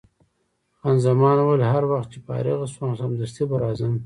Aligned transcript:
خان 0.79 0.97
زمان 1.05 1.35
وویل: 1.39 1.61
هر 1.73 1.83
وخت 1.91 2.07
چې 2.13 2.19
فارغه 2.27 2.65
شوم، 2.73 2.91
سمدستي 3.01 3.43
به 3.49 3.55
راځم. 3.63 3.93